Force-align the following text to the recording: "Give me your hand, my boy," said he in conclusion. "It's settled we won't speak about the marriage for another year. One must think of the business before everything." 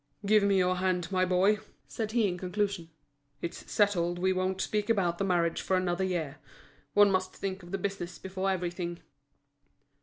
"Give 0.25 0.41
me 0.41 0.57
your 0.57 0.77
hand, 0.77 1.11
my 1.11 1.25
boy," 1.25 1.59
said 1.87 2.11
he 2.11 2.27
in 2.27 2.35
conclusion. 2.39 2.89
"It's 3.39 3.71
settled 3.71 4.17
we 4.17 4.33
won't 4.33 4.59
speak 4.59 4.89
about 4.89 5.19
the 5.19 5.23
marriage 5.23 5.61
for 5.61 5.77
another 5.77 6.03
year. 6.03 6.37
One 6.95 7.11
must 7.11 7.35
think 7.35 7.61
of 7.61 7.69
the 7.71 7.77
business 7.77 8.17
before 8.17 8.49
everything." 8.49 9.03